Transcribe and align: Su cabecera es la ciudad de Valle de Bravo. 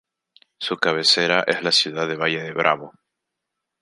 Su 0.57 0.77
cabecera 0.77 1.43
es 1.45 1.61
la 1.61 1.71
ciudad 1.71 2.07
de 2.07 2.15
Valle 2.15 2.41
de 2.41 2.53
Bravo. 2.53 2.91